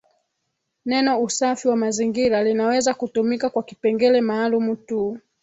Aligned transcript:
Neno 0.85 1.19
usafi 1.23 1.67
wa 1.67 1.75
mazingira 1.75 2.43
linaweza 2.43 2.93
kutumika 2.93 3.49
kwa 3.49 3.63
kipengele 3.63 4.21
maalumu 4.21 4.75
tu 4.75 5.19